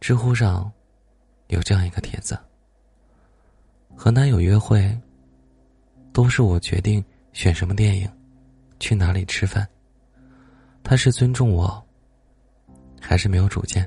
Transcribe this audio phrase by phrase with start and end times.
[0.00, 0.72] 知乎上
[1.48, 2.36] 有这样一个帖子：
[3.94, 4.98] 和男友约会，
[6.10, 8.10] 都是我决定选什么电影，
[8.78, 9.68] 去哪里吃饭。
[10.82, 11.86] 他是尊重我，
[12.98, 13.86] 还是没有主见？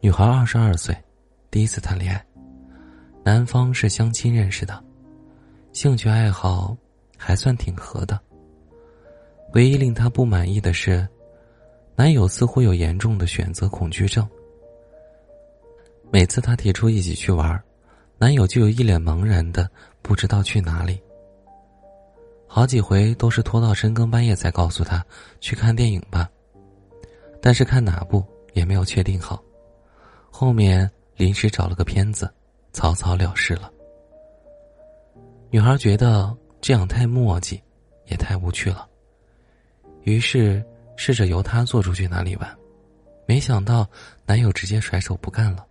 [0.00, 0.96] 女孩二十二岁，
[1.50, 2.26] 第一次谈恋爱，
[3.22, 4.82] 男方是相亲认识的，
[5.72, 6.74] 兴趣爱好
[7.18, 8.18] 还算挺合的。
[9.52, 11.06] 唯一令她不满意的是。
[11.98, 14.28] 男友似乎有严重的选择恐惧症。
[16.10, 17.58] 每次他提出一起去玩，
[18.18, 19.68] 男友就有一脸茫然的
[20.02, 21.00] 不知道去哪里。
[22.46, 25.04] 好几回都是拖到深更半夜才告诉他
[25.40, 26.30] 去看电影吧，
[27.40, 29.42] 但是看哪部也没有确定好，
[30.30, 32.30] 后面临时找了个片子，
[32.72, 33.72] 草草了事了。
[35.48, 37.58] 女孩觉得这样太磨叽，
[38.06, 38.86] 也太无趣了，
[40.02, 40.62] 于是。
[40.96, 42.56] 试着由他做出去哪里玩，
[43.26, 43.88] 没想到
[44.24, 45.64] 男友直接甩手不干了。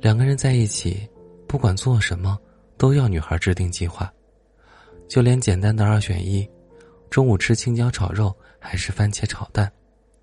[0.00, 1.08] 两个人在一起，
[1.46, 2.38] 不管做什么
[2.76, 4.12] 都要女孩制定计划，
[5.08, 6.48] 就连简单的二选一，
[7.10, 9.70] 中午吃青椒炒肉还是番茄炒蛋，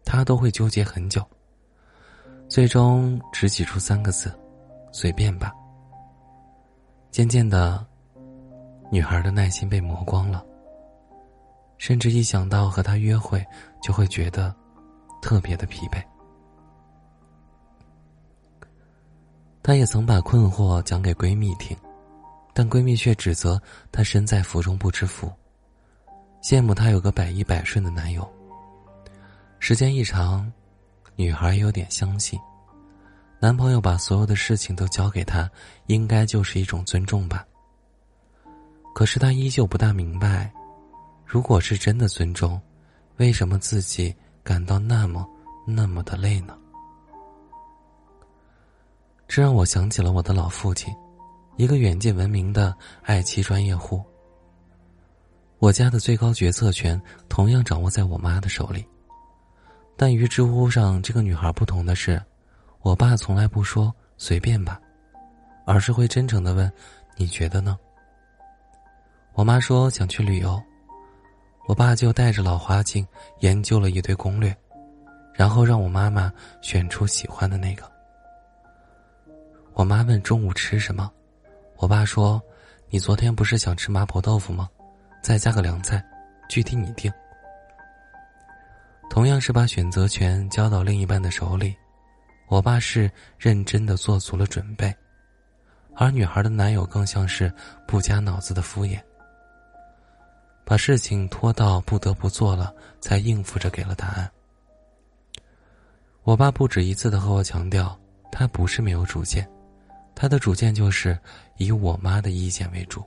[0.06, 1.24] 他都会纠结很久。
[2.48, 4.32] 最终只挤出三个字：
[4.92, 5.54] 随便吧。
[7.10, 7.86] 渐渐的，
[8.92, 10.46] 女孩的耐心被磨光了。
[11.82, 13.44] 甚至一想到和他约会，
[13.82, 14.56] 就会觉得
[15.20, 16.00] 特别的疲惫。
[19.64, 21.76] 她也曾把困惑讲给闺蜜听，
[22.54, 23.60] 但闺蜜却指责
[23.92, 25.34] 她身在福中不知福，
[26.44, 28.32] 羡慕她有个百依百顺的男友。
[29.58, 30.54] 时间一长，
[31.16, 32.40] 女孩有点相信，
[33.40, 35.50] 男朋友把所有的事情都交给她，
[35.88, 37.44] 应该就是一种尊重吧。
[38.94, 40.54] 可是她依旧不大明白。
[41.32, 42.60] 如果是真的尊重，
[43.16, 45.26] 为什么自己感到那么
[45.66, 46.58] 那么的累呢？
[49.30, 50.94] 这让我想起了我的老父亲，
[51.56, 54.04] 一个远近闻名的爱妻专业户。
[55.60, 58.86] 我家的最高决策权同样掌握在我妈的手里，
[59.96, 62.22] 但与知乎上这个女孩不同的是，
[62.82, 64.78] 我爸从来不说随便吧，
[65.66, 66.70] 而是会真诚的问
[67.16, 67.80] ：“你觉得呢？”
[69.32, 70.62] 我妈说想去旅游。
[71.68, 73.08] 我爸就带着老花镜
[73.40, 74.56] 研究了一堆攻略，
[75.34, 77.90] 然后让我妈妈选出喜欢的那个。
[79.74, 81.10] 我妈问中午吃什么，
[81.78, 82.42] 我爸说
[82.90, 84.70] ：“你昨天不是想吃麻婆豆腐吗？
[85.24, 86.04] 再加个凉菜，
[86.50, 87.12] 具体你定。”
[89.10, 91.76] 同样是把选择权交到另一半的手里，
[92.48, 94.94] 我爸是认真的做足了准备，
[95.96, 97.52] 而女孩的男友更像是
[97.88, 99.00] 不加脑子的敷衍。
[100.72, 104.32] 把事情拖到不得不做了，才应付着给了答案。
[106.24, 108.00] 我爸不止一次的和我强调，
[108.32, 109.46] 他不是没有主见，
[110.16, 111.20] 他的主见就是
[111.58, 113.04] 以我妈的意见为主。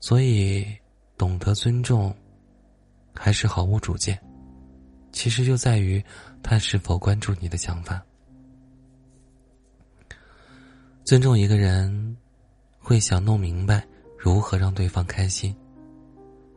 [0.00, 0.66] 所以，
[1.18, 2.16] 懂得尊重，
[3.14, 4.18] 还是毫无主见，
[5.12, 6.02] 其实就在于
[6.42, 8.02] 他是否关注你的想法。
[11.04, 12.16] 尊重一个人，
[12.78, 13.86] 会想弄明白
[14.16, 15.54] 如何让对方开心。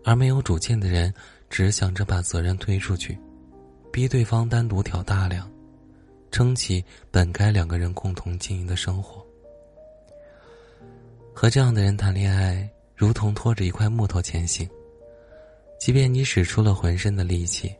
[0.04, 1.14] 而没有主见的人，
[1.50, 3.18] 只想着把责任推出去，
[3.92, 5.50] 逼对方单独挑大梁，
[6.32, 9.26] 撑起本该两个人共同经营的生活。
[11.34, 14.70] 和这样的人谈恋爱，如同拖着一块木头前行。
[15.80, 17.76] 即便你使出了浑身的力气，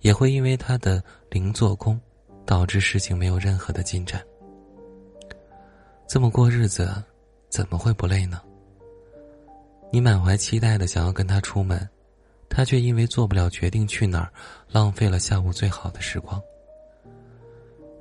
[0.00, 2.00] 也会因为他的零做工，
[2.44, 4.22] 导致事情没有任何的进展。
[6.06, 6.94] 这么过日子，
[7.48, 8.40] 怎么会不累呢？
[9.94, 11.88] 你满怀期待的想要跟他出门，
[12.48, 14.32] 他却因为做不了决定去哪儿，
[14.68, 16.42] 浪费了下午最好的时光。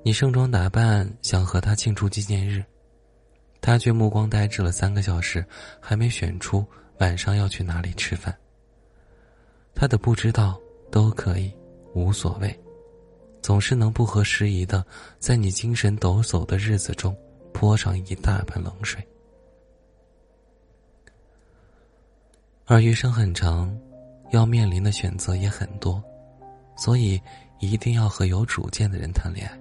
[0.02, 2.66] 你盛装打扮想和他庆祝纪念日，
[3.62, 5.46] 他却目光呆滞了三个小时，
[5.80, 6.66] 还没选出
[6.98, 8.36] 晚上要去哪里吃饭。
[9.76, 11.54] 他的不知道都可以，
[11.94, 12.60] 无所谓，
[13.40, 14.84] 总是能不合时宜的
[15.20, 17.16] 在你精神抖擞的日子中
[17.54, 19.08] 泼上一大盆冷水。
[22.66, 23.78] 而余生很长，
[24.32, 26.02] 要面临的选择也很多，
[26.78, 27.22] 所以
[27.60, 29.60] 一定要和有主见的人谈恋爱。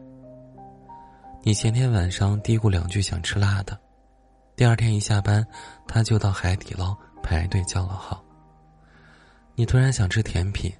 [1.43, 3.77] 你前天晚上嘀咕两句想吃辣的，
[4.55, 5.45] 第二天一下班，
[5.89, 8.23] 他就到海底捞排队叫了号。
[9.57, 10.73] 你突然想吃甜品，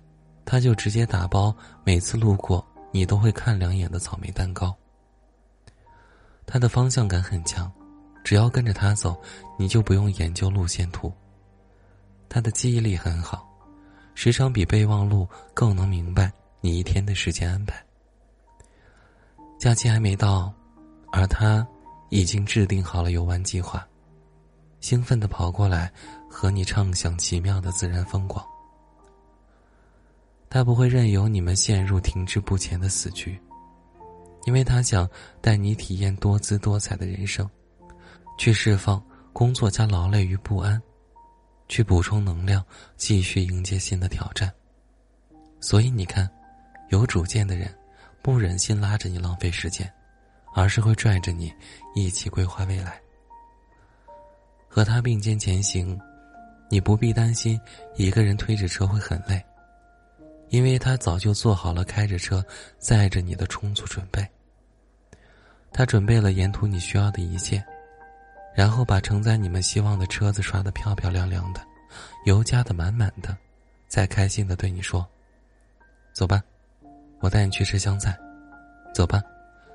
[0.45, 1.53] 他就直接打包，
[1.83, 4.73] 每次路过你都会看两眼的草莓蛋糕。
[6.47, 7.71] 他的方向感很强，
[8.23, 9.21] 只要跟着他走，
[9.59, 11.13] 你就不用研究路线图。
[12.33, 13.47] 他的记忆力很好，
[14.15, 16.33] 时常比备忘录更能明白
[16.63, 17.85] 你一天的时间安排。
[19.59, 20.51] 假期还没到，
[21.13, 21.67] 而他
[22.09, 23.87] 已经制定好了游玩计划，
[24.81, 25.93] 兴奋的跑过来
[26.27, 28.43] 和你畅想奇妙的自然风光。
[30.49, 33.39] 他不会任由你们陷入停滞不前的死局，
[34.47, 35.07] 因为他想
[35.43, 37.47] 带你体验多姿多彩的人生，
[38.39, 39.05] 去释放
[39.35, 40.83] 工作加劳累与不安。
[41.73, 42.63] 去补充能量，
[42.99, 44.53] 继续迎接新的挑战。
[45.59, 46.29] 所以你看，
[46.91, 47.75] 有主见的人，
[48.21, 49.91] 不忍心拉着你浪费时间，
[50.55, 51.51] 而是会拽着你
[51.95, 53.01] 一起规划未来。
[54.69, 55.99] 和他并肩前行，
[56.69, 57.59] 你不必担心
[57.97, 59.43] 一个人推着车会很累，
[60.51, 62.45] 因为他早就做好了开着车
[62.79, 64.29] 载着你的充足准备。
[65.73, 67.65] 他准备了沿途你需要的一切。
[68.55, 71.61] 然后把承载你们希望的车子刷得漂漂亮亮的，
[72.27, 73.37] 油加的满满的，
[73.89, 75.07] 再开心的对你说
[76.13, 76.43] ：“走吧，
[77.21, 78.17] 我带你去吃香菜。
[78.95, 79.23] 走吧，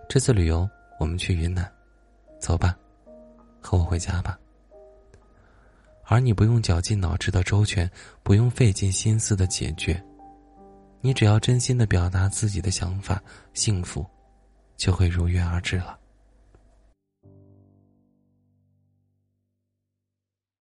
[0.08, 0.70] 这次旅游
[1.00, 1.70] 我们去云南。
[2.40, 2.78] 走吧，
[3.60, 4.38] 和我回家吧。”
[6.10, 7.90] 而你不用绞尽脑汁的周全，
[8.24, 10.02] 不用费尽心思的解决，
[11.02, 13.22] 你只要真心的表达自己的想法，
[13.54, 14.06] 幸福
[14.78, 16.00] 就会如约而至了。